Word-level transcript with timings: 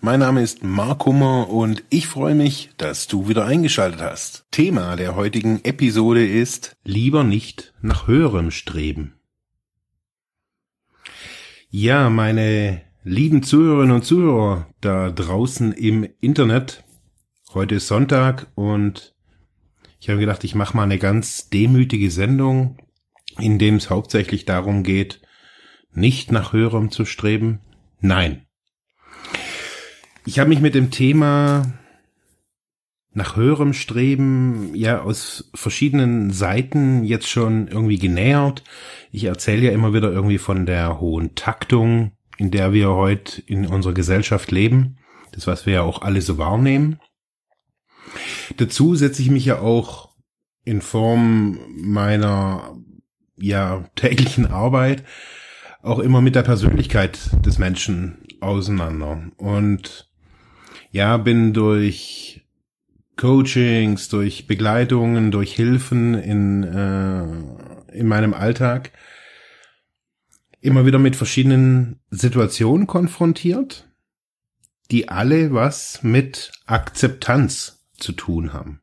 Mein 0.00 0.20
Name 0.20 0.42
ist 0.42 0.62
Mark 0.62 1.06
Hummer 1.06 1.48
und 1.48 1.82
ich 1.88 2.06
freue 2.06 2.34
mich, 2.34 2.70
dass 2.76 3.06
du 3.08 3.28
wieder 3.28 3.46
eingeschaltet 3.46 4.00
hast. 4.00 4.46
Thema 4.50 4.94
der 4.94 5.16
heutigen 5.16 5.64
Episode 5.64 6.24
ist 6.24 6.76
lieber 6.84 7.24
nicht 7.24 7.74
nach 7.80 8.06
höherem 8.06 8.50
streben. 8.50 9.14
Ja, 11.70 12.10
meine 12.10 12.82
lieben 13.04 13.42
Zuhörerinnen 13.42 13.96
und 13.96 14.04
Zuhörer 14.04 14.68
da 14.80 15.10
draußen 15.10 15.72
im 15.72 16.06
Internet. 16.20 16.84
Heute 17.54 17.76
ist 17.76 17.88
Sonntag 17.88 18.48
und 18.54 19.14
ich 19.98 20.10
habe 20.10 20.20
gedacht, 20.20 20.44
ich 20.44 20.54
mache 20.54 20.76
mal 20.76 20.84
eine 20.84 20.98
ganz 20.98 21.48
demütige 21.48 22.10
Sendung, 22.10 22.76
in 23.38 23.58
dem 23.58 23.76
es 23.76 23.90
hauptsächlich 23.90 24.44
darum 24.44 24.82
geht, 24.82 25.22
nicht 25.92 26.30
nach 26.30 26.52
höherem 26.52 26.90
zu 26.90 27.06
streben. 27.06 27.60
Nein. 28.00 28.45
Ich 30.26 30.40
habe 30.40 30.48
mich 30.48 30.60
mit 30.60 30.74
dem 30.74 30.90
Thema 30.90 31.72
nach 33.12 33.36
höherem 33.36 33.72
Streben 33.72 34.74
ja 34.74 35.00
aus 35.00 35.50
verschiedenen 35.54 36.32
Seiten 36.32 37.04
jetzt 37.04 37.28
schon 37.28 37.68
irgendwie 37.68 37.98
genähert. 37.98 38.64
Ich 39.12 39.22
erzähle 39.24 39.66
ja 39.66 39.70
immer 39.70 39.94
wieder 39.94 40.10
irgendwie 40.10 40.38
von 40.38 40.66
der 40.66 41.00
hohen 41.00 41.36
Taktung, 41.36 42.10
in 42.38 42.50
der 42.50 42.72
wir 42.72 42.90
heute 42.90 43.40
in 43.42 43.66
unserer 43.66 43.94
Gesellschaft 43.94 44.50
leben. 44.50 44.98
Das, 45.30 45.46
was 45.46 45.64
wir 45.64 45.74
ja 45.74 45.82
auch 45.82 46.02
alle 46.02 46.20
so 46.20 46.38
wahrnehmen. 46.38 46.98
Dazu 48.56 48.96
setze 48.96 49.22
ich 49.22 49.30
mich 49.30 49.44
ja 49.44 49.60
auch 49.60 50.16
in 50.64 50.80
Form 50.80 51.60
meiner 51.76 52.76
ja 53.36 53.88
täglichen 53.94 54.46
Arbeit 54.46 55.04
auch 55.82 56.00
immer 56.00 56.20
mit 56.20 56.34
der 56.34 56.42
Persönlichkeit 56.42 57.30
des 57.46 57.58
Menschen 57.58 58.18
auseinander 58.40 59.30
und 59.36 60.05
ja 60.96 61.18
bin 61.18 61.52
durch 61.52 62.46
Coachings, 63.16 64.08
durch 64.08 64.46
Begleitungen, 64.46 65.30
durch 65.30 65.54
Hilfen 65.54 66.14
in 66.14 66.64
äh, 66.64 67.96
in 67.96 68.08
meinem 68.08 68.34
Alltag 68.34 68.92
immer 70.60 70.84
wieder 70.84 70.98
mit 70.98 71.14
verschiedenen 71.16 72.00
Situationen 72.10 72.86
konfrontiert, 72.86 73.88
die 74.90 75.08
alle 75.08 75.52
was 75.52 76.02
mit 76.02 76.52
Akzeptanz 76.66 77.86
zu 77.98 78.12
tun 78.12 78.52
haben. 78.52 78.80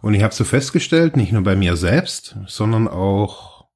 Und 0.00 0.14
ich 0.14 0.22
habe 0.22 0.34
so 0.34 0.44
festgestellt, 0.44 1.16
nicht 1.16 1.32
nur 1.32 1.42
bei 1.42 1.54
mir 1.54 1.76
selbst, 1.76 2.36
sondern 2.46 2.88
auch, 2.88 3.66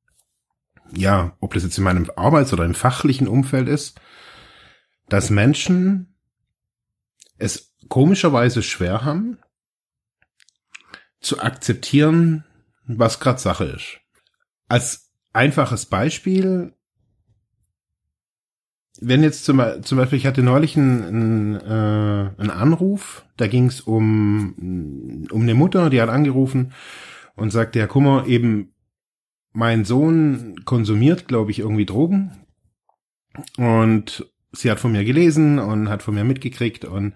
ja, 0.93 1.37
ob 1.41 1.55
das 1.55 1.63
jetzt 1.63 1.79
in 1.79 1.85
meinem 1.85 2.11
Arbeits- 2.17 2.53
oder 2.53 2.65
im 2.65 2.75
fachlichen 2.75 3.29
Umfeld 3.29 3.69
ist, 3.69 4.01
dass 5.09 5.31
Menschen 5.31 6.15
es 7.39 7.75
komischerweise 7.89 8.63
schwer 8.63 9.05
haben, 9.05 9.39
zu 11.21 11.41
akzeptieren, 11.41 12.45
was 12.87 13.21
gerade 13.21 13.39
Sache 13.39 13.65
ist. 13.65 14.01
Als 14.69 15.11
einfaches 15.33 15.87
Beispiel. 15.87 16.73
Wenn 18.99 19.23
jetzt 19.23 19.45
zum, 19.45 19.63
zum 19.83 19.99
Beispiel, 19.99 20.19
ich 20.19 20.27
hatte 20.27 20.43
neulich 20.43 20.77
einen, 20.77 21.05
einen, 21.05 21.55
äh, 21.57 22.41
einen 22.41 22.51
Anruf, 22.51 23.27
da 23.37 23.47
ging 23.47 23.67
es 23.67 23.83
um, 23.83 25.27
um 25.31 25.43
eine 25.43 25.55
Mutter, 25.55 25.91
die 25.91 26.01
hat 26.01 26.09
angerufen 26.09 26.73
und 27.35 27.51
sagte, 27.51 27.79
ja, 27.79 27.87
Kummer, 27.87 28.27
eben 28.27 28.73
mein 29.53 29.85
Sohn 29.85 30.65
konsumiert, 30.65 31.29
glaube 31.29 31.51
ich, 31.51 31.59
irgendwie 31.59 31.85
Drogen. 31.85 32.33
Und 33.59 34.27
sie 34.57 34.71
hat 34.71 34.81
von 34.81 34.93
mir 34.93 35.05
gelesen 35.05 35.59
und 35.59 35.89
hat 35.89 36.03
von 36.03 36.15
mir 36.15 36.25
mitgekriegt 36.25 36.85
und 36.85 37.15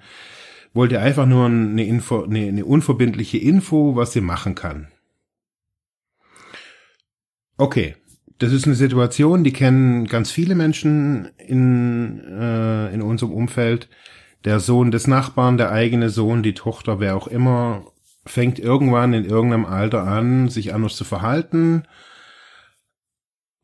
wollte 0.72 1.00
einfach 1.00 1.26
nur 1.26 1.46
eine 1.46 1.84
Info, 1.84 2.22
eine, 2.22 2.46
eine 2.46 2.64
unverbindliche 2.64 3.38
Info, 3.38 3.96
was 3.96 4.12
sie 4.12 4.20
machen 4.20 4.54
kann. 4.54 4.88
Okay, 7.56 7.96
das 8.38 8.52
ist 8.52 8.66
eine 8.66 8.74
Situation, 8.74 9.44
die 9.44 9.52
kennen 9.52 10.06
ganz 10.06 10.30
viele 10.30 10.54
Menschen 10.54 11.28
in, 11.36 12.20
äh, 12.20 12.92
in 12.94 13.02
unserem 13.02 13.32
Umfeld. 13.32 13.88
Der 14.44 14.60
Sohn 14.60 14.90
des 14.90 15.06
Nachbarn, 15.06 15.58
der 15.58 15.70
eigene 15.70 16.08
Sohn, 16.08 16.42
die 16.42 16.54
Tochter, 16.54 17.00
wer 17.00 17.16
auch 17.16 17.26
immer, 17.26 17.84
fängt 18.24 18.58
irgendwann 18.58 19.12
in 19.12 19.24
irgendeinem 19.24 19.66
Alter 19.66 20.04
an, 20.04 20.48
sich 20.48 20.72
anders 20.72 20.96
zu 20.96 21.04
verhalten 21.04 21.82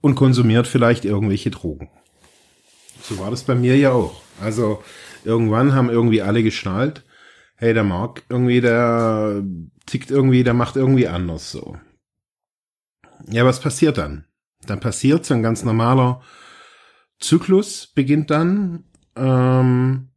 und 0.03 0.15
konsumiert 0.15 0.67
vielleicht 0.67 1.07
irgendwelche 1.07 1.51
Drogen. 1.51 1.89
So 3.09 3.19
war 3.19 3.31
das 3.31 3.45
bei 3.45 3.55
mir 3.55 3.77
ja 3.77 3.93
auch. 3.93 4.21
Also 4.41 4.83
irgendwann 5.25 5.75
haben 5.75 5.91
irgendwie 5.91 6.23
alle 6.23 6.43
geschnallt, 6.43 7.05
hey, 7.55 7.73
der 7.73 7.85
Mark 7.85 8.25
irgendwie, 8.29 8.61
der 8.61 9.45
tickt 9.87 10.11
irgendwie, 10.11 10.43
der 10.43 10.55
macht 10.55 10.77
irgendwie 10.77 11.07
anders 11.07 11.53
so. 11.53 11.77
Ja, 13.29 13.45
was 13.45 13.61
passiert 13.61 13.99
dann? 13.99 14.25
Dann 14.67 14.81
passiert 14.81 15.25
so 15.25 15.35
ein 15.35 15.43
ganz 15.43 15.63
normaler 15.63 16.21
Zyklus 17.21 17.87
beginnt 17.87 18.31
dann. 18.31 18.85
Ähm, 19.15 20.09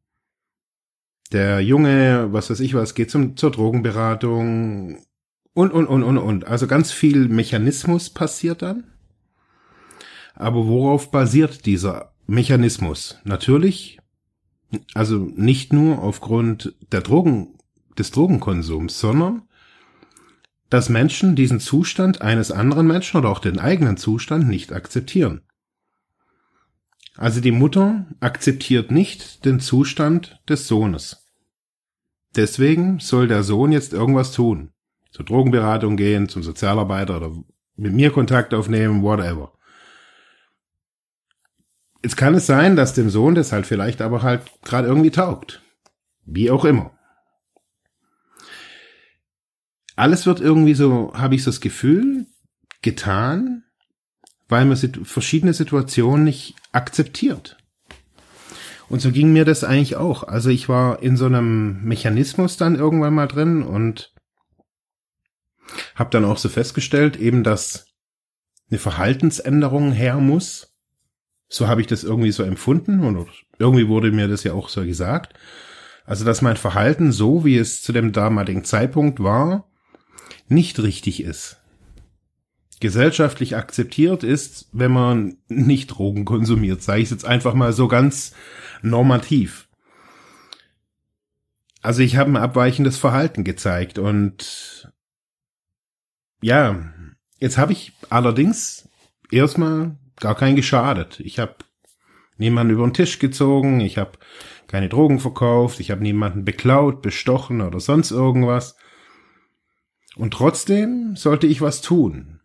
der 1.32 1.62
Junge, 1.62 2.30
was 2.32 2.50
weiß 2.50 2.60
ich 2.60 2.74
was, 2.74 2.96
geht 2.96 3.12
zum, 3.12 3.38
zur 3.38 3.52
Drogenberatung 3.52 5.06
und, 5.54 5.72
und, 5.72 5.88
und, 5.88 6.04
und, 6.04 6.18
und. 6.18 6.48
Also 6.48 6.66
ganz 6.66 6.92
viel 6.92 7.30
Mechanismus 7.30 8.10
passiert 8.10 8.64
dann. 8.64 8.86
Aber 10.34 10.66
worauf 10.66 11.12
basiert 11.12 11.66
dieser 11.66 12.14
Mechanismus? 12.30 13.18
Natürlich, 13.24 14.00
also 14.94 15.18
nicht 15.18 15.74
nur 15.74 16.00
aufgrund 16.00 16.76
der 16.92 17.02
Drogen, 17.02 17.56
des 17.98 18.12
Drogenkonsums, 18.12 19.00
sondern 19.00 19.44
dass 20.70 20.90
Menschen 20.90 21.36
diesen 21.36 21.60
Zustand 21.60 22.22
eines 22.22 22.52
anderen 22.52 22.88
Menschen 22.88 23.18
oder 23.18 23.30
auch 23.30 23.40
den 23.40 23.60
eigenen 23.60 23.98
Zustand 23.98 24.48
nicht 24.48 24.72
akzeptieren. 24.72 25.42
Also 27.18 27.42
die 27.42 27.52
Mutter 27.52 28.06
akzeptiert 28.20 28.92
nicht 28.92 29.44
den 29.44 29.60
Zustand 29.60 30.40
des 30.48 30.68
Sohnes. 30.68 31.28
Deswegen 32.36 33.00
soll 33.00 33.28
der 33.28 33.44
Sohn 33.44 33.72
jetzt 33.72 33.92
irgendwas 33.92 34.32
tun. 34.32 34.72
Zur 35.12 35.26
Drogenberatung 35.26 35.98
gehen, 35.98 36.30
zum 36.30 36.44
Sozialarbeiter 36.44 37.18
oder 37.18 37.44
mit 37.76 37.94
mir 37.94 38.12
Kontakt 38.12 38.54
aufnehmen, 38.54 39.02
whatever. 39.02 39.52
Jetzt 42.02 42.18
kann 42.18 42.34
es 42.34 42.46
sein, 42.46 42.76
dass 42.76 42.94
dem 42.94 43.10
Sohn 43.10 43.36
das 43.36 43.52
halt 43.52 43.66
vielleicht 43.66 44.02
aber 44.02 44.22
halt 44.22 44.44
gerade 44.64 44.88
irgendwie 44.88 45.12
taugt. 45.12 45.62
Wie 46.26 46.50
auch 46.50 46.66
immer 46.66 46.92
alles 50.00 50.26
wird 50.26 50.40
irgendwie 50.40 50.74
so, 50.74 51.12
habe 51.14 51.36
ich 51.36 51.44
so 51.44 51.52
das 51.52 51.60
Gefühl, 51.60 52.26
getan, 52.82 53.64
weil 54.48 54.66
man 54.66 54.78
verschiedene 54.78 55.54
Situationen 55.54 56.24
nicht 56.24 56.56
akzeptiert. 56.72 57.58
Und 58.88 59.02
so 59.02 59.12
ging 59.12 59.34
mir 59.34 59.46
das 59.46 59.64
eigentlich 59.64 59.98
auch. 59.98 60.24
Also 60.24 60.50
ich 60.50 60.70
war 60.70 61.04
in 61.04 61.18
so 61.18 61.26
einem 61.26 61.84
Mechanismus 61.84 62.58
dann 62.58 62.76
irgendwann 62.76 63.14
mal 63.14 63.28
drin 63.28 63.62
und 63.62 64.14
habe 65.96 66.10
dann 66.10 66.25
auch 66.25 66.38
so 66.38 66.50
festgestellt, 66.50 67.18
eben, 67.18 67.44
dass 67.44 67.86
eine 68.72 68.80
Verhaltensänderung 68.80 69.92
her 69.92 70.16
muss. 70.16 70.69
So 71.50 71.68
habe 71.68 71.81
ich 71.81 71.88
das 71.88 72.04
irgendwie 72.04 72.31
so 72.31 72.44
empfunden 72.44 73.04
und 73.04 73.28
irgendwie 73.57 73.88
wurde 73.88 74.12
mir 74.12 74.28
das 74.28 74.44
ja 74.44 74.54
auch 74.54 74.69
so 74.69 74.86
gesagt. 74.86 75.34
Also, 76.06 76.25
dass 76.25 76.42
mein 76.42 76.57
Verhalten 76.57 77.12
so, 77.12 77.44
wie 77.44 77.57
es 77.57 77.81
zu 77.81 77.92
dem 77.92 78.12
damaligen 78.12 78.63
Zeitpunkt 78.63 79.22
war, 79.22 79.69
nicht 80.48 80.80
richtig 80.80 81.24
ist. 81.24 81.57
Gesellschaftlich 82.80 83.57
akzeptiert 83.57 84.24
ist, 84.24 84.69
wenn 84.72 84.92
man 84.92 85.38
nicht 85.50 85.88
Drogen 85.88 86.25
konsumiert, 86.25 86.81
sage 86.81 87.01
ich 87.01 87.12
jetzt 87.12 87.25
einfach 87.25 87.54
mal 87.54 87.74
so 87.74 87.88
ganz 87.88 88.34
normativ. 88.81 89.68
Also 91.81 92.01
ich 92.01 92.18
habe 92.18 92.31
ein 92.31 92.38
abweichendes 92.38 92.98
Verhalten 92.98 93.44
gezeigt 93.44 94.00
und 94.00 94.92
ja, 96.42 96.92
jetzt 97.40 97.57
habe 97.57 97.74
ich 97.74 97.94
allerdings 98.10 98.88
erstmal 99.31 99.98
gar 100.19 100.36
keinen 100.36 100.56
geschadet. 100.56 101.19
Ich 101.19 101.39
habe 101.39 101.56
niemanden 102.38 102.74
über 102.74 102.88
den 102.88 102.94
Tisch 102.94 103.19
gezogen, 103.19 103.80
ich 103.80 103.98
habe 103.98 104.12
keine 104.68 104.89
Drogen 104.89 105.19
verkauft, 105.19 105.80
ich 105.80 105.92
habe 105.92 106.04
niemanden 106.04 106.45
beklaut, 106.45 107.01
bestochen 107.01 107.62
oder 107.62 107.80
sonst 107.80 108.12
irgendwas. 108.12 108.75
Und 110.16 110.33
trotzdem 110.33 111.16
sollte 111.16 111.48
ich 111.48 111.62
was 111.62 111.81
tun. 111.81 112.39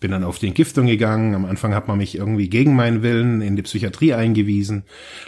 Bin 0.00 0.12
dann 0.12 0.24
auf 0.24 0.38
die 0.38 0.46
Entgiftung 0.46 0.86
gegangen. 0.86 1.34
Am 1.34 1.44
Anfang 1.44 1.74
hat 1.74 1.88
man 1.88 1.98
mich 1.98 2.16
irgendwie 2.16 2.48
gegen 2.48 2.76
meinen 2.76 3.02
Willen 3.02 3.40
in 3.40 3.56
die 3.56 3.62
Psychiatrie 3.62 4.14
eingewiesen. 4.14 4.84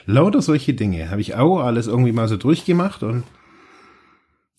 Lauter 0.06 0.43
solche 0.43 0.75
Dinge 0.75 1.11
habe 1.11 1.21
ich 1.21 1.35
auch 1.35 1.59
alles 1.59 1.88
irgendwie 1.88 2.12
mal 2.12 2.29
so 2.29 2.37
durchgemacht 2.37 3.03
und 3.03 3.25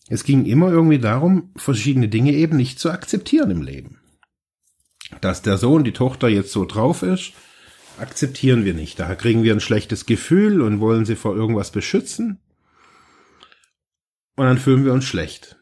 es 0.10 0.26
ging 0.26 0.46
immer 0.46 0.70
irgendwie 0.70 1.00
darum, 1.00 1.52
verschiedene 1.56 2.10
Dinge 2.10 2.34
eben 2.34 2.58
nicht 2.58 2.80
zu 2.80 2.92
akzeptieren 2.92 3.50
im 3.50 3.62
Leben. 3.62 4.01
Dass 5.20 5.42
der 5.42 5.58
Sohn, 5.58 5.84
die 5.84 5.92
Tochter 5.92 6.30
jetzt 6.30 6.52
so 6.52 6.66
drauf 6.66 7.04
ist, 7.04 7.34
akzeptieren 8.00 8.66
wir 8.66 8.74
nicht. 8.74 9.00
Da 9.00 9.14
kriegen 9.16 9.44
wir 9.44 9.54
ein 9.54 9.60
schlechtes 9.60 10.06
Gefühl 10.06 10.62
und 10.62 10.80
wollen 10.80 11.06
sie 11.06 11.16
vor 11.16 11.36
irgendwas 11.36 11.72
beschützen. 11.72 12.40
Und 14.36 14.46
dann 14.46 14.58
fühlen 14.58 14.86
wir 14.86 14.94
uns 14.94 15.06
schlecht. 15.06 15.58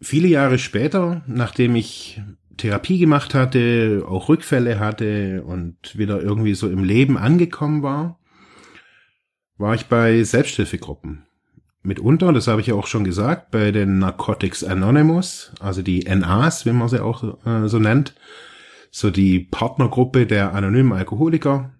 Viele 0.00 0.28
Jahre 0.28 0.58
später, 0.58 1.22
nachdem 1.26 1.76
ich 1.76 2.20
Therapie 2.56 2.98
gemacht 2.98 3.34
hatte, 3.34 4.04
auch 4.08 4.28
Rückfälle 4.28 4.78
hatte 4.78 5.42
und 5.44 5.96
wieder 5.96 6.20
irgendwie 6.20 6.54
so 6.54 6.68
im 6.70 6.84
Leben 6.84 7.16
angekommen 7.16 7.82
war, 7.82 8.18
war 9.58 9.74
ich 9.74 9.86
bei 9.86 10.22
Selbsthilfegruppen. 10.22 11.26
Mitunter, 11.86 12.32
das 12.32 12.48
habe 12.48 12.60
ich 12.60 12.66
ja 12.66 12.74
auch 12.74 12.86
schon 12.86 13.04
gesagt, 13.04 13.50
bei 13.50 13.72
den 13.72 13.98
Narcotics 13.98 14.64
Anonymous, 14.64 15.52
also 15.60 15.82
die 15.82 16.00
NAs, 16.00 16.66
wie 16.66 16.72
man 16.72 16.88
sie 16.88 17.02
auch 17.02 17.44
äh, 17.46 17.68
so 17.68 17.78
nennt, 17.78 18.14
so 18.90 19.10
die 19.10 19.40
Partnergruppe 19.40 20.26
der 20.26 20.52
anonymen 20.54 20.92
Alkoholiker. 20.92 21.72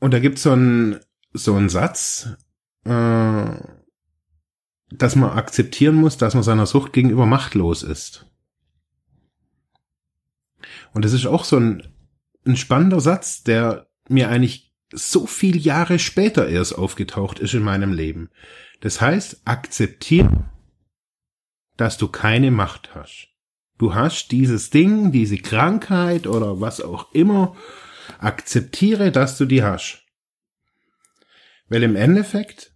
Und 0.00 0.12
da 0.12 0.20
gibt's 0.20 0.42
so 0.42 0.52
einen 0.52 1.00
so 1.32 1.54
einen 1.54 1.68
Satz, 1.68 2.28
äh, 2.84 3.44
dass 4.90 5.16
man 5.16 5.30
akzeptieren 5.30 5.96
muss, 5.96 6.16
dass 6.16 6.34
man 6.34 6.44
seiner 6.44 6.66
Sucht 6.66 6.92
gegenüber 6.92 7.26
machtlos 7.26 7.82
ist. 7.82 8.26
Und 10.92 11.04
das 11.04 11.12
ist 11.12 11.26
auch 11.26 11.44
so 11.44 11.56
ein, 11.56 11.92
ein 12.46 12.56
spannender 12.56 13.00
Satz, 13.00 13.42
der 13.42 13.88
mir 14.08 14.28
eigentlich 14.28 14.73
so 14.92 15.26
viel 15.26 15.56
Jahre 15.56 15.98
später 15.98 16.48
erst 16.48 16.76
aufgetaucht 16.76 17.38
ist 17.38 17.54
in 17.54 17.62
meinem 17.62 17.92
Leben. 17.92 18.30
Das 18.80 19.00
heißt, 19.00 19.42
akzeptieren, 19.44 20.50
dass 21.76 21.98
du 21.98 22.08
keine 22.08 22.50
Macht 22.50 22.94
hast. 22.94 23.28
Du 23.78 23.94
hast 23.94 24.30
dieses 24.30 24.70
Ding, 24.70 25.10
diese 25.10 25.38
Krankheit 25.38 26.26
oder 26.26 26.60
was 26.60 26.80
auch 26.80 27.12
immer. 27.12 27.56
Akzeptiere, 28.18 29.10
dass 29.10 29.36
du 29.36 29.46
die 29.46 29.62
hast. 29.62 30.04
Weil 31.68 31.82
im 31.82 31.96
Endeffekt 31.96 32.72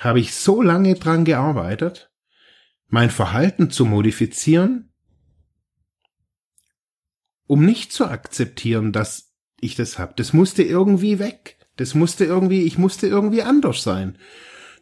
habe 0.00 0.20
ich 0.20 0.34
so 0.34 0.60
lange 0.60 0.94
dran 0.96 1.24
gearbeitet, 1.24 2.10
mein 2.88 3.10
Verhalten 3.10 3.70
zu 3.70 3.86
modifizieren, 3.86 4.92
um 7.46 7.64
nicht 7.64 7.92
zu 7.92 8.06
akzeptieren, 8.06 8.92
dass 8.92 9.33
ich 9.60 9.76
das 9.76 9.98
hab. 9.98 10.16
Das 10.16 10.32
musste 10.32 10.62
irgendwie 10.62 11.18
weg. 11.18 11.56
Das 11.76 11.94
musste 11.94 12.24
irgendwie, 12.24 12.62
ich 12.62 12.78
musste 12.78 13.06
irgendwie 13.06 13.42
anders 13.42 13.82
sein. 13.82 14.18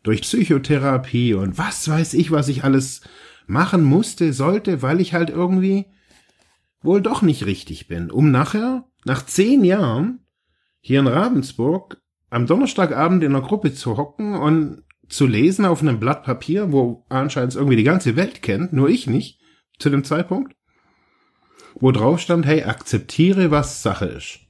Durch 0.03 0.23
Psychotherapie 0.23 1.35
und 1.35 1.59
was 1.59 1.89
weiß 1.89 2.15
ich, 2.15 2.31
was 2.31 2.49
ich 2.49 2.65
alles 2.65 3.03
machen 3.47 3.83
musste, 3.85 4.33
sollte, 4.33 4.83
weil 4.83 5.01
ich 5.01 5.15
halt 5.15 5.31
irgendwie 5.31 5.87
wohl 6.83 7.01
doch 7.01 7.23
nicht 7.23 7.47
richtig 7.47 7.89
bin. 7.89 8.11
Um 8.11 8.31
nachher, 8.31 8.85
nach 9.05 9.25
zehn 9.25 9.65
Jahren, 9.65 10.27
hier 10.81 11.01
in 11.01 11.07
Ravensburg, 11.07 12.01
am 12.31 12.47
Donnerstagabend 12.47 13.23
in 13.23 13.35
einer 13.35 13.45
Gruppe 13.45 13.75
zu 13.75 13.97
hocken 13.97 14.35
und 14.35 14.83
zu 15.09 15.27
lesen 15.27 15.65
auf 15.65 15.83
einem 15.83 16.01
Blatt 16.01 16.25
Papier, 16.25 16.73
wo 16.73 17.05
anscheinend 17.09 17.55
irgendwie 17.55 17.77
die 17.77 17.85
ganze 17.85 18.17
Welt 18.17 18.43
kennt, 18.43 18.73
nur 18.73 18.89
ich 18.89 19.07
nicht, 19.07 19.41
zu 19.79 19.91
dem 19.91 20.05
Zeitpunkt, 20.05 20.57
wo 21.75 21.93
drauf 21.93 22.21
stand, 22.21 22.47
hey, 22.47 22.65
akzeptiere, 22.65 23.51
was 23.51 23.83
Sache 23.83 24.07
ist. 24.07 24.41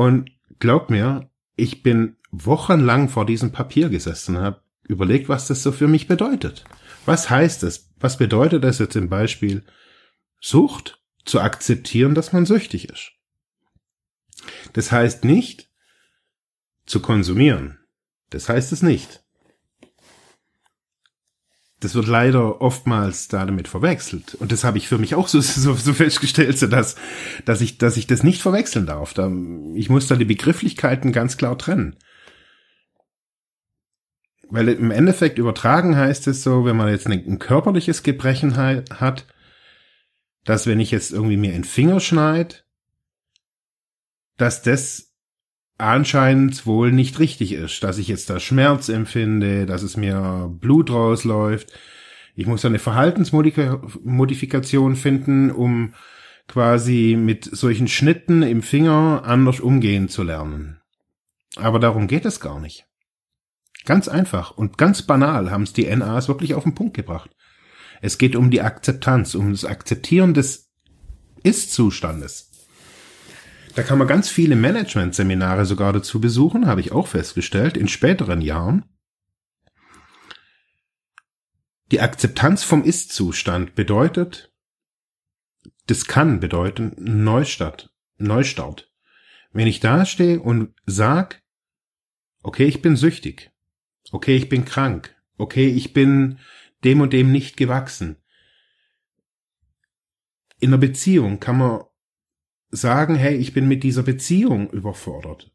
Und 0.00 0.30
glaub 0.60 0.88
mir, 0.88 1.28
ich 1.56 1.82
bin 1.82 2.16
wochenlang 2.30 3.10
vor 3.10 3.26
diesem 3.26 3.52
Papier 3.52 3.90
gesessen 3.90 4.36
und 4.36 4.42
habe 4.42 4.62
überlegt, 4.82 5.28
was 5.28 5.46
das 5.46 5.62
so 5.62 5.72
für 5.72 5.88
mich 5.88 6.08
bedeutet. 6.08 6.64
Was 7.04 7.28
heißt 7.28 7.64
es? 7.64 7.90
Was 8.00 8.16
bedeutet 8.16 8.64
das 8.64 8.78
jetzt 8.78 8.96
im 8.96 9.10
Beispiel 9.10 9.62
Sucht? 10.40 11.02
Zu 11.26 11.42
akzeptieren, 11.42 12.14
dass 12.14 12.32
man 12.32 12.46
süchtig 12.46 12.88
ist. 12.88 13.12
Das 14.72 14.90
heißt 14.90 15.26
nicht 15.26 15.68
zu 16.86 17.00
konsumieren. 17.00 17.78
Das 18.30 18.48
heißt 18.48 18.72
es 18.72 18.80
nicht. 18.80 19.22
Das 21.80 21.94
wird 21.94 22.06
leider 22.06 22.60
oftmals 22.60 23.28
damit 23.28 23.66
verwechselt. 23.66 24.34
Und 24.34 24.52
das 24.52 24.64
habe 24.64 24.76
ich 24.76 24.86
für 24.86 24.98
mich 24.98 25.14
auch 25.14 25.28
so, 25.28 25.40
so, 25.40 25.74
so 25.74 25.92
festgestellt, 25.94 26.58
so 26.58 26.66
dass, 26.66 26.96
dass, 27.44 27.60
ich, 27.60 27.78
dass 27.78 27.96
ich 27.96 28.06
das 28.06 28.22
nicht 28.22 28.42
verwechseln 28.42 28.86
darf. 28.86 29.14
Da, 29.14 29.30
ich 29.74 29.88
muss 29.88 30.06
da 30.06 30.16
die 30.16 30.24
Begrifflichkeiten 30.24 31.12
ganz 31.12 31.36
klar 31.36 31.56
trennen. 31.56 31.96
Weil 34.50 34.68
im 34.68 34.90
Endeffekt 34.90 35.38
übertragen 35.38 35.96
heißt 35.96 36.26
es 36.26 36.42
so, 36.42 36.64
wenn 36.64 36.76
man 36.76 36.88
jetzt 36.88 37.06
ein, 37.06 37.38
körperliches 37.38 38.02
Gebrechen 38.02 38.56
hat, 38.56 39.26
dass 40.44 40.66
wenn 40.66 40.80
ich 40.80 40.90
jetzt 40.90 41.12
irgendwie 41.12 41.36
mir 41.36 41.54
einen 41.54 41.64
Finger 41.64 42.00
schneid, 42.00 42.64
dass 44.36 44.62
das 44.62 45.09
anscheinend 45.80 46.66
wohl 46.66 46.92
nicht 46.92 47.18
richtig 47.18 47.52
ist, 47.52 47.82
dass 47.82 47.98
ich 47.98 48.08
jetzt 48.08 48.30
da 48.30 48.40
Schmerz 48.40 48.88
empfinde, 48.88 49.66
dass 49.66 49.82
es 49.82 49.96
mir 49.96 50.50
Blut 50.60 50.90
rausläuft. 50.90 51.72
Ich 52.36 52.46
muss 52.46 52.62
da 52.62 52.68
eine 52.68 52.78
Verhaltensmodifikation 52.78 54.96
finden, 54.96 55.50
um 55.50 55.94
quasi 56.48 57.16
mit 57.18 57.44
solchen 57.44 57.88
Schnitten 57.88 58.42
im 58.42 58.62
Finger 58.62 59.22
anders 59.24 59.60
umgehen 59.60 60.08
zu 60.08 60.22
lernen. 60.22 60.80
Aber 61.56 61.78
darum 61.78 62.06
geht 62.06 62.24
es 62.24 62.40
gar 62.40 62.60
nicht. 62.60 62.86
Ganz 63.84 64.08
einfach 64.08 64.50
und 64.50 64.78
ganz 64.78 65.02
banal 65.02 65.50
haben 65.50 65.62
es 65.62 65.72
die 65.72 65.94
NAs 65.94 66.28
wirklich 66.28 66.54
auf 66.54 66.64
den 66.64 66.74
Punkt 66.74 66.94
gebracht. 66.94 67.30
Es 68.02 68.18
geht 68.18 68.36
um 68.36 68.50
die 68.50 68.62
Akzeptanz, 68.62 69.34
um 69.34 69.50
das 69.50 69.64
Akzeptieren 69.64 70.34
des 70.34 70.70
Ist-Zustandes. 71.42 72.49
Da 73.74 73.82
kann 73.82 73.98
man 73.98 74.08
ganz 74.08 74.28
viele 74.28 74.56
Management-Seminare 74.56 75.64
sogar 75.64 75.92
dazu 75.92 76.20
besuchen, 76.20 76.66
habe 76.66 76.80
ich 76.80 76.92
auch 76.92 77.06
festgestellt, 77.06 77.76
in 77.76 77.88
späteren 77.88 78.40
Jahren. 78.40 78.84
Die 81.90 82.00
Akzeptanz 82.00 82.62
vom 82.62 82.84
Ist-Zustand 82.84 83.74
bedeutet, 83.74 84.52
das 85.86 86.06
kann 86.06 86.40
bedeuten 86.40 86.94
Neustart, 86.98 87.92
Neustart. 88.16 88.92
Wenn 89.52 89.66
ich 89.66 89.80
da 89.80 90.04
stehe 90.04 90.40
und 90.40 90.74
sag, 90.86 91.42
okay, 92.42 92.66
ich 92.66 92.82
bin 92.82 92.96
süchtig, 92.96 93.50
okay, 94.12 94.36
ich 94.36 94.48
bin 94.48 94.64
krank, 94.64 95.16
okay, 95.36 95.68
ich 95.68 95.92
bin 95.92 96.38
dem 96.84 97.00
und 97.00 97.12
dem 97.12 97.32
nicht 97.32 97.56
gewachsen. 97.56 98.16
In 100.60 100.70
einer 100.70 100.78
Beziehung 100.78 101.40
kann 101.40 101.58
man 101.58 101.82
sagen, 102.70 103.14
hey, 103.14 103.36
ich 103.36 103.52
bin 103.52 103.68
mit 103.68 103.82
dieser 103.82 104.02
Beziehung 104.02 104.70
überfordert. 104.70 105.50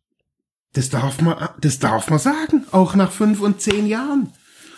Das 0.73 0.89
darf 0.89 1.21
man, 1.21 1.49
das 1.61 1.79
darf 1.79 2.09
man 2.09 2.19
sagen, 2.19 2.65
auch 2.71 2.95
nach 2.95 3.11
fünf 3.11 3.39
und 3.41 3.61
zehn 3.61 3.87
Jahren. 3.87 4.33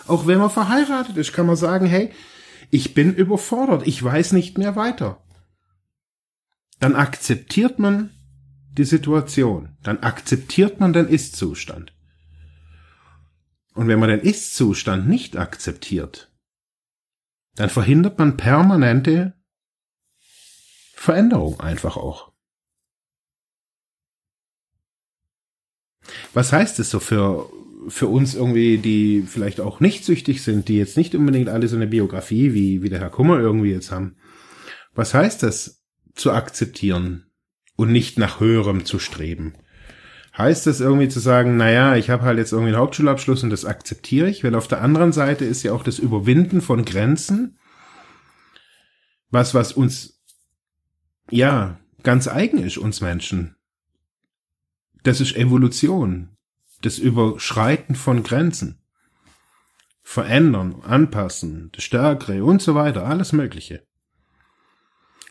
Auch 0.06 0.28
wenn 0.28 0.38
man 0.40 0.50
verheiratet 0.50 1.18
ist, 1.18 1.34
kann 1.34 1.48
man 1.48 1.56
sagen, 1.56 1.86
hey, 1.88 2.12
ich 2.70 2.94
bin 2.94 3.14
überfordert, 3.14 3.88
ich 3.88 4.02
weiß 4.04 4.34
nicht 4.34 4.58
mehr 4.58 4.76
weiter. 4.76 5.24
Dann 6.80 6.96
akzeptiert 6.96 7.80
man 7.80 8.12
die 8.70 8.84
Situation, 8.84 9.76
dann 9.82 10.00
akzeptiert 10.00 10.80
man 10.80 10.94
den 10.94 11.08
Ist-Zustand. 11.08 11.94
Und 13.74 13.88
wenn 13.88 14.00
man 14.00 14.10
den 14.10 14.20
Ist-Zustand 14.20 15.08
nicht 15.08 15.38
akzeptiert, 15.38 16.32
dann 17.56 17.70
verhindert 17.70 18.20
man 18.20 18.38
permanente 18.38 19.34
Veränderung 21.08 21.62
einfach 21.62 21.96
auch. 21.96 22.34
Was 26.34 26.52
heißt 26.52 26.80
es 26.80 26.90
so 26.90 27.00
für, 27.00 27.50
für 27.88 28.08
uns 28.08 28.36
irgendwie, 28.36 28.78
die 28.78 29.22
vielleicht 29.26 29.62
auch 29.62 29.80
nicht 29.80 30.04
süchtig 30.04 30.44
sind, 30.44 30.68
die 30.68 30.76
jetzt 30.76 30.98
nicht 30.98 31.16
unbedingt 31.16 31.48
alle 31.48 31.70
so 31.70 31.78
eine 31.78 31.88
Biografie 31.88 32.54
wie, 32.54 32.84
wie 32.84 32.90
der 32.90 33.00
Herr 33.00 33.10
Kummer 33.10 33.40
irgendwie 33.40 33.72
jetzt 33.72 33.90
haben? 33.90 34.18
Was 34.96 35.14
heißt 35.14 35.44
das 35.44 35.82
zu 36.14 36.34
akzeptieren 36.34 37.32
und 37.78 37.94
nicht 37.94 38.20
nach 38.20 38.42
höherem 38.42 38.84
zu 38.84 39.00
streben? 39.00 39.54
Heißt 40.38 40.68
das 40.68 40.82
irgendwie 40.82 41.08
zu 41.08 41.22
sagen, 41.22 41.56
naja, 41.56 41.96
ich 41.96 42.10
habe 42.10 42.24
halt 42.24 42.38
jetzt 42.38 42.52
irgendwie 42.52 42.74
einen 42.74 42.82
Hauptschulabschluss 42.82 43.44
und 43.44 43.50
das 43.50 43.64
akzeptiere 43.64 44.30
ich, 44.30 44.44
weil 44.44 44.56
auf 44.56 44.68
der 44.68 44.82
anderen 44.82 45.14
Seite 45.14 45.46
ist 45.46 45.64
ja 45.64 45.72
auch 45.72 45.84
das 45.84 46.00
Überwinden 46.00 46.60
von 46.60 46.84
Grenzen 46.84 47.58
was, 49.30 49.54
was 49.54 49.72
uns 49.72 50.17
ja, 51.30 51.80
ganz 52.04 52.28
eigen 52.28 52.60
ist 52.60 52.78
uns 52.78 53.02
Menschen. 53.02 53.56
Das 55.04 55.22
ist 55.22 55.36
Evolution. 55.36 56.30
das 56.82 57.00
Überschreiten 57.00 57.96
von 57.96 58.22
Grenzen, 58.22 58.78
verändern, 60.04 60.76
anpassen, 60.84 61.72
das 61.74 61.84
Stärkere 61.84 62.44
und 62.44 62.62
so 62.62 62.76
weiter, 62.76 63.06
alles 63.06 63.34
Mögliche. 63.34 63.84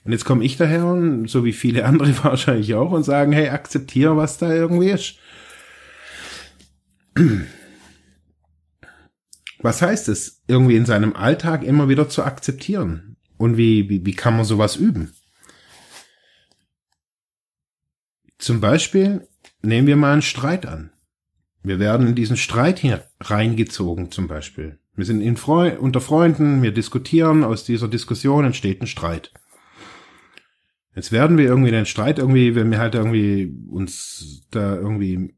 Und 0.04 0.12
jetzt 0.12 0.24
komme 0.24 0.44
ich 0.44 0.56
daher 0.56 0.86
und 0.86 1.28
so 1.28 1.44
wie 1.44 1.52
viele 1.52 1.84
andere 1.84 2.12
wahrscheinlich 2.24 2.74
auch 2.74 2.92
und 2.92 3.02
sagen, 3.02 3.32
hey, 3.32 3.48
akzeptiere, 3.48 4.16
was 4.16 4.38
da 4.38 4.52
irgendwie 4.52 4.90
ist. 4.90 5.18
Was 9.58 9.82
heißt 9.82 10.08
es, 10.08 10.42
irgendwie 10.46 10.76
in 10.76 10.86
seinem 10.86 11.14
Alltag 11.16 11.64
immer 11.64 11.88
wieder 11.88 12.08
zu 12.08 12.22
akzeptieren? 12.22 13.16
Und 13.36 13.56
wie, 13.56 13.88
wie, 13.88 14.06
wie 14.06 14.14
kann 14.14 14.36
man 14.36 14.44
sowas 14.44 14.76
üben? 14.76 15.12
Zum 18.38 18.60
Beispiel 18.60 19.26
nehmen 19.62 19.86
wir 19.86 19.96
mal 19.96 20.12
einen 20.12 20.22
Streit 20.22 20.66
an. 20.66 20.92
Wir 21.62 21.78
werden 21.78 22.06
in 22.06 22.14
diesen 22.14 22.36
Streit 22.36 22.78
hier 22.78 23.04
reingezogen, 23.20 24.10
zum 24.10 24.28
Beispiel. 24.28 24.78
Wir 24.94 25.04
sind 25.04 25.20
in 25.20 25.36
Freu 25.36 25.78
unter 25.78 26.00
Freunden, 26.00 26.62
wir 26.62 26.72
diskutieren, 26.72 27.44
aus 27.44 27.64
dieser 27.64 27.88
Diskussion 27.88 28.44
entsteht 28.44 28.80
ein 28.80 28.86
Streit. 28.86 29.32
Jetzt 30.94 31.12
werden 31.12 31.36
wir 31.36 31.44
irgendwie 31.44 31.70
den 31.70 31.84
Streit 31.84 32.18
irgendwie, 32.18 32.54
wenn 32.54 32.70
wir 32.70 32.78
halt 32.78 32.94
irgendwie 32.94 33.54
uns 33.68 34.46
da 34.50 34.76
irgendwie, 34.76 35.34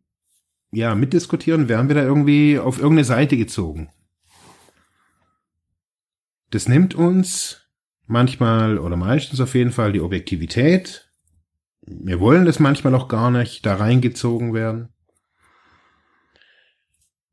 ja, 0.70 0.94
mitdiskutieren, 0.94 1.68
werden 1.68 1.88
wir 1.88 1.96
da 1.96 2.02
irgendwie 2.02 2.58
auf 2.60 2.78
irgendeine 2.78 3.04
Seite 3.04 3.36
gezogen. 3.36 3.90
Das 6.50 6.68
nimmt 6.68 6.94
uns 6.94 7.68
manchmal 8.06 8.78
oder 8.78 8.96
meistens 8.96 9.40
auf 9.40 9.54
jeden 9.54 9.72
Fall 9.72 9.92
die 9.92 10.00
Objektivität. 10.00 11.07
Wir 11.90 12.20
wollen 12.20 12.44
das 12.44 12.58
manchmal 12.58 12.94
auch 12.94 13.08
gar 13.08 13.30
nicht, 13.30 13.64
da 13.64 13.76
reingezogen 13.76 14.52
werden. 14.52 14.88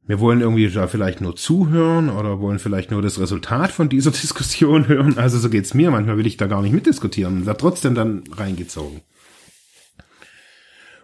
Wir 0.08 0.20
wollen 0.20 0.42
irgendwie 0.42 0.70
da 0.70 0.88
vielleicht 0.88 1.20
nur 1.20 1.36
zuhören 1.36 2.10
oder 2.10 2.40
wollen 2.40 2.60
vielleicht 2.60 2.92
nur 2.92 3.02
das 3.02 3.20
Resultat 3.20 3.72
von 3.72 3.90
dieser 3.90 4.12
Diskussion 4.22 4.88
hören. 4.88 5.18
Also 5.18 5.40
so 5.40 5.50
geht's 5.50 5.74
mir. 5.74 5.92
Manchmal 5.92 6.18
will 6.18 6.28
ich 6.28 6.38
da 6.38 6.48
gar 6.48 6.62
nicht 6.62 6.74
mitdiskutieren 6.74 7.40
und 7.40 7.46
werde 7.46 7.60
trotzdem 7.60 7.96
dann 7.96 8.24
reingezogen. 8.32 9.02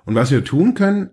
Und 0.06 0.16
was 0.16 0.32
wir 0.32 0.44
tun 0.44 0.74
können, 0.74 1.12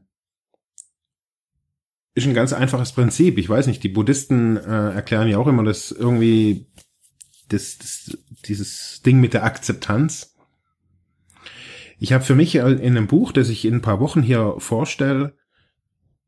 ist 2.15 2.27
ein 2.27 2.35
ganz 2.35 2.53
einfaches 2.53 2.93
Prinzip. 2.93 3.39
Ich 3.39 3.49
weiß 3.49 3.67
nicht, 3.67 3.83
die 3.83 3.89
Buddhisten 3.89 4.57
äh, 4.57 4.91
erklären 4.91 5.29
ja 5.29 5.39
auch 5.39 5.47
immer, 5.47 5.65
dass 5.65 5.93
irgendwie 5.93 6.67
das, 7.49 7.79
das, 7.79 8.19
dieses 8.45 9.03
Ding 9.03 9.21
mit 9.21 9.35
der 9.35 9.45
Akzeptanz. 9.45 10.35
Ich 11.99 12.13
habe 12.13 12.25
für 12.25 12.35
mich 12.35 12.55
in 12.55 12.65
einem 12.65 13.09
Buch, 13.09 13.33
das 13.33 13.49
ich 13.49 13.65
in 13.65 13.75
ein 13.75 13.83
paar 13.83 14.01
Wochen 14.01 14.23
hier 14.23 14.55
vorstelle, 14.59 15.35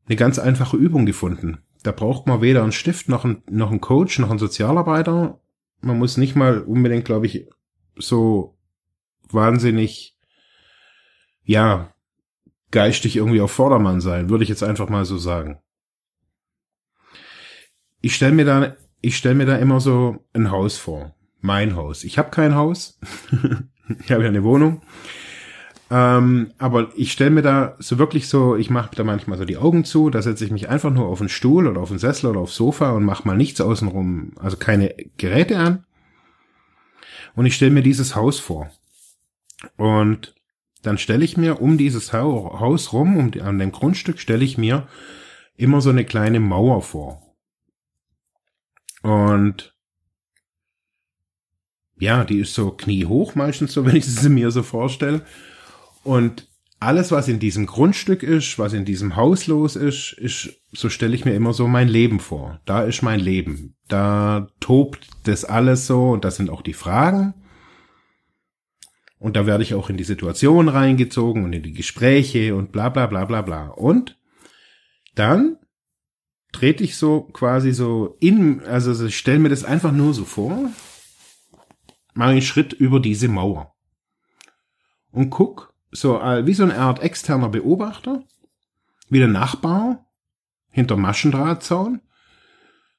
eine 0.07 0.15
ganz 0.17 0.37
einfache 0.39 0.77
Übung 0.77 1.05
gefunden. 1.05 1.59
Da 1.83 1.91
braucht 1.91 2.27
man 2.27 2.41
weder 2.41 2.63
einen 2.63 2.73
Stift 2.73 3.07
noch 3.09 3.23
einen, 3.23 3.43
noch 3.49 3.71
einen 3.71 3.81
Coach 3.81 4.19
noch 4.19 4.29
einen 4.29 4.39
Sozialarbeiter. 4.39 5.39
Man 5.79 5.97
muss 5.97 6.17
nicht 6.17 6.35
mal 6.35 6.59
unbedingt, 6.59 7.05
glaube 7.05 7.25
ich, 7.25 7.47
so 7.95 8.57
wahnsinnig, 9.29 10.17
ja, 11.43 11.93
geistig 12.71 13.15
irgendwie 13.15 13.41
auf 13.41 13.51
Vordermann 13.51 14.01
sein, 14.01 14.29
würde 14.29 14.43
ich 14.43 14.49
jetzt 14.49 14.63
einfach 14.63 14.89
mal 14.89 15.05
so 15.05 15.17
sagen. 15.17 15.59
Ich 18.01 18.15
stelle 18.15 18.33
mir 18.33 18.45
da, 18.45 18.75
ich 19.01 19.17
stelle 19.17 19.35
mir 19.35 19.45
da 19.45 19.57
immer 19.57 19.79
so 19.79 20.25
ein 20.33 20.51
Haus 20.51 20.77
vor. 20.77 21.15
Mein 21.39 21.75
Haus. 21.75 22.03
Ich 22.03 22.17
habe 22.17 22.29
kein 22.29 22.55
Haus. 22.55 22.99
ich 24.03 24.11
habe 24.11 24.23
ja 24.23 24.29
eine 24.29 24.43
Wohnung. 24.43 24.81
Ähm, 25.93 26.53
aber 26.57 26.89
ich 26.95 27.11
stelle 27.11 27.31
mir 27.31 27.41
da 27.41 27.75
so 27.79 27.99
wirklich 27.99 28.29
so, 28.29 28.55
ich 28.55 28.69
mache 28.69 28.95
da 28.95 29.03
manchmal 29.03 29.37
so 29.37 29.43
die 29.43 29.57
Augen 29.57 29.83
zu, 29.83 30.09
da 30.09 30.21
setze 30.21 30.45
ich 30.45 30.51
mich 30.51 30.69
einfach 30.69 30.89
nur 30.89 31.07
auf 31.07 31.19
einen 31.19 31.27
Stuhl 31.27 31.67
oder 31.67 31.81
auf 31.81 31.89
einen 31.89 31.99
Sessel 31.99 32.29
oder 32.29 32.39
aufs 32.39 32.55
Sofa 32.55 32.91
und 32.91 33.03
mache 33.03 33.27
mal 33.27 33.35
nichts 33.35 33.59
außenrum, 33.59 34.31
also 34.39 34.55
keine 34.55 34.95
Geräte 35.17 35.57
an. 35.57 35.85
Und 37.35 37.45
ich 37.45 37.55
stelle 37.55 37.71
mir 37.71 37.83
dieses 37.83 38.15
Haus 38.15 38.39
vor. 38.39 38.71
Und 39.75 40.33
dann 40.81 40.97
stelle 40.97 41.25
ich 41.25 41.35
mir 41.35 41.61
um 41.61 41.77
dieses 41.77 42.13
Haus 42.13 42.93
rum, 42.93 43.17
um 43.17 43.31
an 43.41 43.59
dem 43.59 43.73
Grundstück 43.73 44.19
stelle 44.19 44.45
ich 44.45 44.57
mir 44.57 44.87
immer 45.57 45.81
so 45.81 45.89
eine 45.89 46.05
kleine 46.05 46.39
Mauer 46.39 46.83
vor. 46.83 47.21
Und 49.01 49.75
ja, 51.99 52.23
die 52.23 52.39
ist 52.39 52.53
so 52.53 52.71
kniehoch 52.71 53.35
meistens 53.35 53.73
so, 53.73 53.85
wenn 53.85 53.97
ich 53.97 54.05
sie 54.05 54.29
mir 54.29 54.51
so 54.51 54.63
vorstelle. 54.63 55.25
Und 56.03 56.47
alles, 56.79 57.11
was 57.11 57.27
in 57.27 57.39
diesem 57.39 57.67
Grundstück 57.67 58.23
ist, 58.23 58.57
was 58.57 58.73
in 58.73 58.85
diesem 58.85 59.15
Haus 59.15 59.45
los 59.45 59.75
ist, 59.75 60.13
ist, 60.13 60.49
so 60.71 60.89
stelle 60.89 61.15
ich 61.15 61.25
mir 61.25 61.35
immer 61.35 61.53
so 61.53 61.67
mein 61.67 61.87
Leben 61.87 62.19
vor. 62.19 62.59
Da 62.65 62.83
ist 62.83 63.03
mein 63.03 63.19
Leben. 63.19 63.75
Da 63.87 64.47
tobt 64.59 65.07
das 65.23 65.45
alles 65.45 65.85
so 65.85 66.09
und 66.09 66.25
das 66.25 66.37
sind 66.37 66.49
auch 66.49 66.63
die 66.63 66.73
Fragen. 66.73 67.35
Und 69.19 69.35
da 69.35 69.45
werde 69.45 69.63
ich 69.63 69.75
auch 69.75 69.91
in 69.91 69.97
die 69.97 70.03
Situation 70.03 70.67
reingezogen 70.69 71.43
und 71.43 71.53
in 71.53 71.61
die 71.61 71.73
Gespräche 71.73 72.55
und 72.55 72.71
bla 72.71 72.89
bla 72.89 73.05
bla 73.05 73.25
bla 73.25 73.43
bla. 73.43 73.67
Und 73.67 74.17
dann 75.13 75.57
trete 76.51 76.83
ich 76.83 76.95
so 76.95 77.21
quasi 77.21 77.73
so 77.73 78.17
in, 78.19 78.61
also 78.61 79.05
ich 79.05 79.17
stelle 79.17 79.37
mir 79.37 79.49
das 79.49 79.63
einfach 79.63 79.91
nur 79.91 80.15
so 80.15 80.25
vor, 80.25 80.71
mache 82.15 82.31
einen 82.31 82.41
Schritt 82.41 82.73
über 82.73 82.99
diese 82.99 83.27
Mauer 83.27 83.75
und 85.11 85.29
guck, 85.29 85.70
so 85.91 86.19
äh, 86.19 86.45
wie 86.45 86.53
so 86.53 86.63
eine 86.63 86.77
Art 86.77 87.01
externer 87.01 87.49
Beobachter, 87.49 88.23
wie 89.09 89.19
der 89.19 89.27
Nachbar 89.27 90.05
hinter 90.69 90.97
Maschendrahtzaun. 90.97 92.01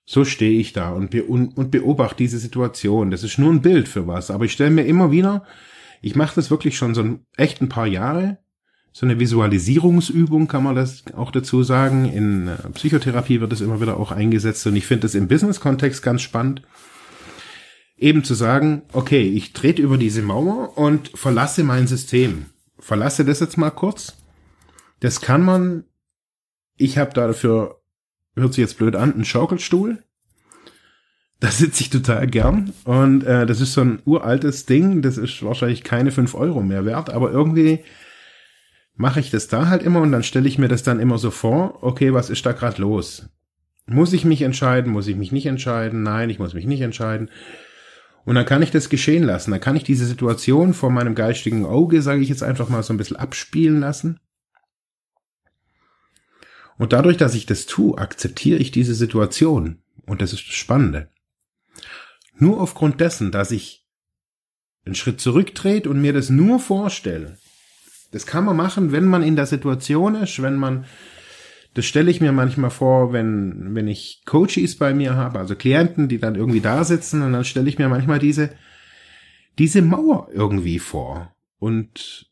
So 0.04 0.24
stehe 0.24 0.60
ich 0.60 0.72
da 0.72 0.90
und, 0.90 1.10
be 1.10 1.24
und, 1.24 1.56
und 1.56 1.70
beobachte 1.70 2.16
diese 2.18 2.38
Situation. 2.38 3.10
Das 3.10 3.22
ist 3.22 3.38
nur 3.38 3.52
ein 3.52 3.62
Bild 3.62 3.88
für 3.88 4.06
was, 4.06 4.30
aber 4.30 4.44
ich 4.44 4.52
stelle 4.52 4.70
mir 4.70 4.84
immer 4.84 5.10
wieder, 5.10 5.44
ich 6.00 6.16
mache 6.16 6.34
das 6.34 6.50
wirklich 6.50 6.76
schon 6.76 6.94
so 6.94 7.02
ein, 7.02 7.26
echt 7.36 7.62
ein 7.62 7.68
paar 7.68 7.86
Jahre, 7.86 8.38
so 8.92 9.06
eine 9.06 9.18
Visualisierungsübung 9.18 10.48
kann 10.48 10.64
man 10.64 10.74
das 10.74 11.04
auch 11.14 11.30
dazu 11.30 11.62
sagen. 11.62 12.04
In 12.12 12.48
äh, 12.48 12.56
Psychotherapie 12.74 13.40
wird 13.40 13.52
es 13.52 13.62
immer 13.62 13.80
wieder 13.80 13.98
auch 13.98 14.12
eingesetzt 14.12 14.66
und 14.66 14.76
ich 14.76 14.86
finde 14.86 15.02
das 15.02 15.14
im 15.14 15.28
Business-Kontext 15.28 16.02
ganz 16.02 16.20
spannend. 16.20 16.62
Eben 17.96 18.22
zu 18.22 18.34
sagen, 18.34 18.82
okay, 18.92 19.22
ich 19.22 19.54
trete 19.54 19.80
über 19.80 19.96
diese 19.96 20.22
Mauer 20.22 20.76
und 20.76 21.10
verlasse 21.14 21.64
mein 21.64 21.86
System 21.86 22.46
verlasse 22.82 23.24
das 23.24 23.40
jetzt 23.40 23.56
mal 23.56 23.70
kurz. 23.70 24.18
Das 25.00 25.20
kann 25.20 25.42
man, 25.42 25.84
ich 26.76 26.98
habe 26.98 27.12
dafür, 27.14 27.80
hört 28.36 28.54
sich 28.54 28.62
jetzt 28.62 28.78
blöd 28.78 28.96
an, 28.96 29.14
einen 29.14 29.24
Schaukelstuhl. 29.24 30.02
Da 31.40 31.50
sitze 31.50 31.82
ich 31.82 31.90
total 31.90 32.26
gern. 32.26 32.72
Und 32.84 33.24
äh, 33.24 33.46
das 33.46 33.60
ist 33.60 33.72
so 33.72 33.80
ein 33.80 34.02
uraltes 34.04 34.66
Ding, 34.66 35.02
das 35.02 35.16
ist 35.16 35.42
wahrscheinlich 35.42 35.82
keine 35.84 36.10
fünf 36.10 36.34
Euro 36.34 36.62
mehr 36.62 36.84
wert, 36.84 37.10
aber 37.10 37.30
irgendwie 37.30 37.84
mache 38.94 39.20
ich 39.20 39.30
das 39.30 39.48
da 39.48 39.68
halt 39.68 39.82
immer 39.82 40.00
und 40.00 40.12
dann 40.12 40.22
stelle 40.22 40.48
ich 40.48 40.58
mir 40.58 40.68
das 40.68 40.82
dann 40.82 41.00
immer 41.00 41.18
so 41.18 41.30
vor, 41.30 41.82
okay, 41.82 42.12
was 42.12 42.30
ist 42.30 42.44
da 42.44 42.52
gerade 42.52 42.80
los? 42.80 43.28
Muss 43.86 44.12
ich 44.12 44.24
mich 44.24 44.42
entscheiden? 44.42 44.92
Muss 44.92 45.08
ich 45.08 45.16
mich 45.16 45.32
nicht 45.32 45.46
entscheiden? 45.46 46.02
Nein, 46.02 46.30
ich 46.30 46.38
muss 46.38 46.54
mich 46.54 46.66
nicht 46.66 46.80
entscheiden. 46.80 47.30
Und 48.24 48.36
dann 48.36 48.46
kann 48.46 48.62
ich 48.62 48.70
das 48.70 48.88
geschehen 48.88 49.24
lassen. 49.24 49.50
Dann 49.50 49.60
kann 49.60 49.76
ich 49.76 49.84
diese 49.84 50.06
Situation 50.06 50.74
vor 50.74 50.90
meinem 50.90 51.14
geistigen 51.14 51.66
Auge, 51.66 52.02
sage 52.02 52.22
ich 52.22 52.28
jetzt 52.28 52.42
einfach 52.42 52.68
mal, 52.68 52.82
so 52.82 52.92
ein 52.92 52.96
bisschen 52.96 53.16
abspielen 53.16 53.80
lassen. 53.80 54.20
Und 56.78 56.92
dadurch, 56.92 57.16
dass 57.16 57.34
ich 57.34 57.46
das 57.46 57.66
tue, 57.66 57.98
akzeptiere 57.98 58.58
ich 58.58 58.70
diese 58.70 58.94
Situation. 58.94 59.82
Und 60.06 60.22
das 60.22 60.32
ist 60.32 60.46
das 60.46 60.54
Spannende. 60.54 61.10
Nur 62.34 62.60
aufgrund 62.60 63.00
dessen, 63.00 63.30
dass 63.30 63.50
ich 63.50 63.86
einen 64.84 64.94
Schritt 64.94 65.20
zurücktrete 65.20 65.88
und 65.88 66.00
mir 66.00 66.12
das 66.12 66.28
nur 66.30 66.58
vorstelle. 66.58 67.38
Das 68.10 68.26
kann 68.26 68.44
man 68.44 68.56
machen, 68.56 68.92
wenn 68.92 69.06
man 69.06 69.22
in 69.22 69.36
der 69.36 69.46
Situation 69.46 70.14
ist, 70.16 70.42
wenn 70.42 70.56
man 70.56 70.84
das 71.74 71.86
stelle 71.86 72.10
ich 72.10 72.20
mir 72.20 72.32
manchmal 72.32 72.70
vor, 72.70 73.12
wenn, 73.12 73.74
wenn 73.74 73.88
ich 73.88 74.22
Coaches 74.26 74.76
bei 74.76 74.92
mir 74.92 75.14
habe, 75.14 75.38
also 75.38 75.54
Klienten, 75.54 76.08
die 76.08 76.18
dann 76.18 76.34
irgendwie 76.34 76.60
da 76.60 76.84
sitzen 76.84 77.22
und 77.22 77.32
dann 77.32 77.44
stelle 77.44 77.68
ich 77.68 77.78
mir 77.78 77.88
manchmal 77.88 78.18
diese, 78.18 78.50
diese 79.58 79.80
Mauer 79.80 80.28
irgendwie 80.32 80.78
vor 80.78 81.34
und 81.58 82.30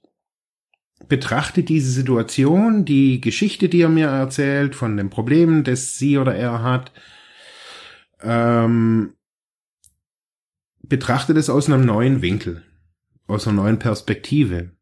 betrachte 1.09 1.63
diese 1.63 1.91
Situation, 1.91 2.85
die 2.85 3.21
Geschichte, 3.21 3.69
die 3.69 3.81
er 3.81 3.89
mir 3.89 4.09
erzählt, 4.09 4.75
von 4.75 4.97
dem 4.97 5.09
Problem, 5.09 5.65
das 5.65 5.97
sie 5.97 6.19
oder 6.19 6.35
er 6.35 6.63
hat, 6.63 6.93
ähm, 8.23 9.15
betrachte 10.83 11.33
das 11.33 11.49
aus 11.49 11.69
einem 11.69 11.87
neuen 11.87 12.21
Winkel, 12.21 12.63
aus 13.27 13.49
einer 13.49 13.63
neuen 13.63 13.79
Perspektive. 13.79 14.73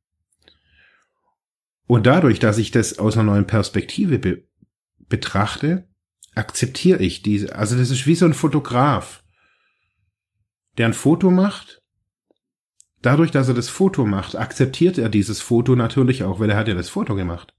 Und 1.89 2.07
dadurch, 2.07 2.39
dass 2.39 2.59
ich 2.59 2.71
das 2.71 2.99
aus 2.99 3.17
einer 3.17 3.33
neuen 3.33 3.47
Perspektive 3.47 4.19
be 4.21 4.45
betrachte, 5.09 5.89
akzeptiere 6.35 7.03
ich 7.03 7.23
diese. 7.23 7.57
Also 7.57 7.79
das 7.79 7.89
ist 7.89 8.07
wie 8.07 8.15
so 8.15 8.27
ein 8.27 8.35
Fotograf, 8.35 9.25
der 10.77 10.85
ein 10.85 10.93
Foto 10.93 11.31
macht. 11.31 11.83
Dadurch, 13.01 13.31
dass 13.31 13.49
er 13.49 13.55
das 13.55 13.71
Foto 13.71 14.05
macht, 14.05 14.37
akzeptiert 14.37 14.99
er 14.99 15.09
dieses 15.09 15.41
Foto 15.41 15.77
natürlich 15.77 16.25
auch, 16.25 16.41
weil 16.41 16.51
er 16.51 16.59
hat 16.59 16.69
ja 16.69 16.75
das 16.75 16.91
Foto 16.91 17.15
gemacht. 17.15 17.55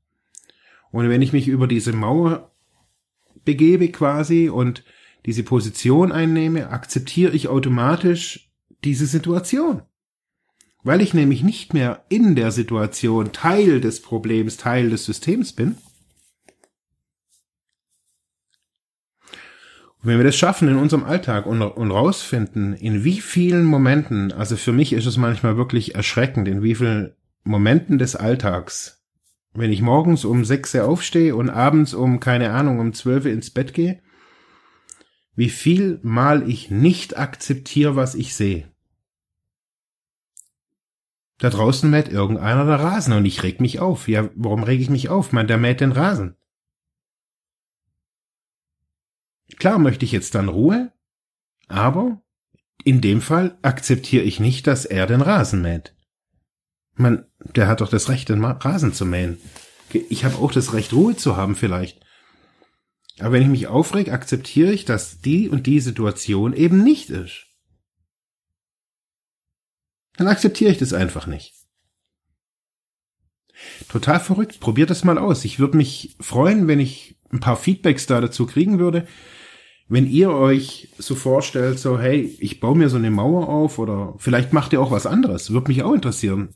Und 0.92 1.10
wenn 1.10 1.24
ich 1.24 1.34
mich 1.34 1.48
über 1.48 1.66
diese 1.66 1.92
Mauer 1.92 2.52
begebe 3.46 3.90
quasi 3.90 4.48
und 4.50 4.84
diese 5.26 5.42
Position 5.42 6.12
einnehme, 6.12 6.70
akzeptiere 6.70 7.32
ich 7.32 7.48
automatisch 7.48 8.52
diese 8.84 9.08
Situation. 9.08 9.82
Weil 10.84 11.02
ich 11.02 11.14
nämlich 11.14 11.44
nicht 11.44 11.74
mehr 11.74 12.06
in 12.10 12.36
der 12.36 12.52
Situation 12.52 13.32
Teil 13.32 13.82
des 13.82 14.02
Problems, 14.02 14.58
Teil 14.58 14.90
des 14.90 15.06
Systems 15.06 15.54
bin. 15.54 15.76
Und 20.02 20.08
wenn 20.08 20.18
wir 20.18 20.24
das 20.24 20.38
schaffen 20.38 20.70
in 20.70 20.78
unserem 20.78 21.04
Alltag 21.04 21.46
und, 21.46 21.62
und 21.62 21.92
rausfinden, 21.92 22.74
in 22.74 23.04
wie 23.04 23.20
vielen 23.20 23.66
Momenten, 23.66 24.32
also 24.32 24.56
für 24.56 24.72
mich 24.72 24.94
ist 24.94 25.06
es 25.06 25.18
manchmal 25.18 25.58
wirklich 25.58 25.96
erschreckend, 25.96 26.48
in 26.48 26.64
wie 26.64 26.76
vielen 26.76 27.14
Momenten 27.44 27.98
des 27.98 28.16
Alltags, 28.16 29.04
wenn 29.54 29.74
ich 29.74 29.82
morgens 29.82 30.24
um 30.24 30.46
sechs 30.46 30.74
aufstehe 30.76 31.36
und 31.36 31.50
abends 31.50 31.94
um, 31.94 32.22
keine 32.22 32.52
Ahnung, 32.52 32.80
um 32.80 32.94
zwölf 32.94 33.26
ins 33.26 33.50
Bett 33.50 33.74
gehe, 33.74 34.02
wie 35.36 35.50
viel 35.50 36.00
mal 36.04 36.50
ich 36.50 36.72
nicht 36.72 37.18
akzeptiere, 37.18 37.98
was 37.98 38.16
ich 38.16 38.36
sehe. 38.36 38.70
Da 41.40 41.50
draußen 41.50 41.90
mäht 41.90 42.10
irgendeiner 42.10 42.66
der 42.66 42.82
Rasen 42.82 43.14
und 43.14 43.26
ich 43.26 43.44
reg 43.44 43.62
mich 43.62 43.80
auf. 43.80 44.10
Ja, 44.10 44.30
warum 44.36 44.64
reg 44.64 44.82
ich 44.82 44.90
mich 44.90 45.08
auf? 45.10 45.32
Man, 45.32 45.48
der 45.48 45.58
mäht 45.58 45.80
den 45.80 45.94
Rasen. 45.94 46.36
Klar 49.58 49.80
möchte 49.80 50.06
ich 50.06 50.12
jetzt 50.12 50.36
dann 50.36 50.50
Ruhe, 50.50 50.92
aber 51.68 52.22
in 52.84 53.02
dem 53.02 53.22
Fall 53.22 53.58
akzeptiere 53.62 54.24
ich 54.24 54.40
nicht, 54.40 54.68
dass 54.68 54.86
er 54.86 55.08
den 55.08 55.22
Rasen 55.22 55.62
mäht. 55.62 55.96
Man, 56.94 57.26
der 57.40 57.68
hat 57.68 57.80
doch 57.82 57.90
das 57.90 58.10
Recht, 58.10 58.28
den 58.28 58.44
Rasen 58.44 58.94
zu 58.94 59.06
mähen. 59.06 59.40
Ich 59.92 60.26
habe 60.26 60.36
auch 60.36 60.52
das 60.52 60.74
Recht, 60.74 60.94
Ruhe 60.94 61.16
zu 61.16 61.38
haben 61.38 61.56
vielleicht. 61.56 62.02
Aber 63.20 63.32
wenn 63.32 63.42
ich 63.42 63.48
mich 63.48 63.68
aufreg, 63.68 64.12
akzeptiere 64.12 64.72
ich, 64.72 64.84
dass 64.84 65.22
die 65.22 65.50
und 65.50 65.68
die 65.68 65.80
Situation 65.80 66.54
eben 66.54 66.84
nicht 66.84 67.10
ist 67.10 67.49
dann 70.20 70.28
akzeptiere 70.28 70.70
ich 70.70 70.78
das 70.78 70.92
einfach 70.92 71.28
nicht. 71.28 71.54
Total 73.88 74.20
verrückt. 74.20 74.60
Probiert 74.60 74.90
das 74.90 75.06
mal 75.06 75.18
aus. 75.18 75.46
Ich 75.46 75.60
würde 75.60 75.78
mich 75.78 76.18
freuen, 76.20 76.68
wenn 76.68 76.82
ich 76.82 77.18
ein 77.32 77.40
paar 77.40 77.56
Feedbacks 77.56 78.06
da 78.06 78.20
dazu 78.20 78.46
kriegen 78.46 78.80
würde. 78.80 79.08
Wenn 79.88 80.06
ihr 80.06 80.32
euch 80.32 80.90
so 80.98 81.16
vorstellt, 81.16 81.80
so, 81.80 81.98
hey, 81.98 82.36
ich 82.40 82.60
baue 82.60 82.78
mir 82.78 82.90
so 82.90 82.98
eine 82.98 83.12
Mauer 83.12 83.48
auf 83.48 83.80
oder 83.80 84.16
vielleicht 84.18 84.52
macht 84.52 84.74
ihr 84.74 84.82
auch 84.82 84.92
was 84.92 85.06
anderes. 85.06 85.52
Würde 85.52 85.70
mich 85.70 85.84
auch 85.84 85.94
interessieren. 85.94 86.50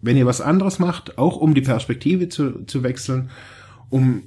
Wenn 0.00 0.16
ihr 0.16 0.26
was 0.26 0.40
anderes 0.40 0.78
macht, 0.78 1.18
auch 1.18 1.36
um 1.36 1.52
die 1.52 1.62
Perspektive 1.62 2.28
zu, 2.28 2.64
zu 2.66 2.84
wechseln, 2.84 3.30
um 3.88 4.22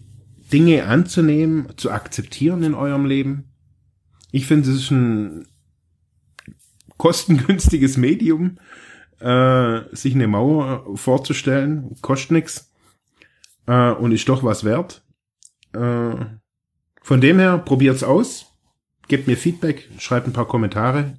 Dinge 0.52 0.88
anzunehmen, 0.88 1.70
zu 1.78 1.90
akzeptieren 1.90 2.64
in 2.64 2.74
eurem 2.74 3.06
Leben. 3.06 3.54
Ich 4.34 4.46
finde, 4.46 4.70
es 4.70 4.76
ist 4.76 4.92
ein 4.92 5.48
kostengünstiges 7.04 7.98
Medium, 7.98 8.60
äh, 9.20 9.82
sich 9.92 10.16
eine 10.16 10.26
Mauer 10.26 10.86
vorzustellen, 10.96 11.98
kostet 12.02 12.32
nix 12.32 12.72
äh, 13.68 13.92
und 13.92 14.14
ist 14.14 14.30
doch 14.30 14.42
was 14.46 14.64
wert. 14.64 15.04
Äh, 15.74 16.16
von 17.02 17.20
dem 17.20 17.40
her, 17.40 17.58
probiert's 17.58 18.04
aus, 18.04 18.46
gebt 19.10 19.28
mir 19.28 19.36
Feedback, 19.36 19.90
schreibt 20.00 20.28
ein 20.28 20.34
paar 20.34 20.48
Kommentare 20.48 21.18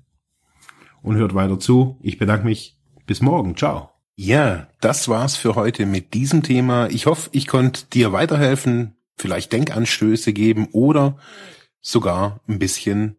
und 1.02 1.16
hört 1.16 1.34
weiter 1.34 1.60
zu. 1.60 1.98
Ich 2.00 2.16
bedanke 2.16 2.46
mich. 2.46 2.78
Bis 3.04 3.20
morgen. 3.20 3.54
Ciao. 3.54 3.90
Ja, 4.16 4.68
das 4.80 5.08
war's 5.08 5.36
für 5.36 5.54
heute 5.54 5.84
mit 5.84 6.14
diesem 6.14 6.42
Thema. 6.42 6.88
Ich 6.88 7.04
hoffe, 7.04 7.28
ich 7.32 7.46
konnte 7.46 7.84
dir 7.92 8.10
weiterhelfen, 8.10 8.96
vielleicht 9.18 9.52
Denkanstöße 9.52 10.32
geben 10.32 10.68
oder 10.72 11.18
sogar 11.82 12.40
ein 12.48 12.58
bisschen 12.58 13.18